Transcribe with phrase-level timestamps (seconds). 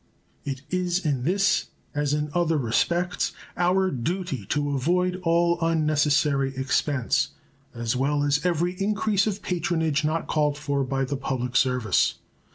[0.45, 7.33] It is in this as in other respects our duty to avoid all unnecessary expense,
[7.75, 12.15] as well as every increase of patronage not called for by the public service.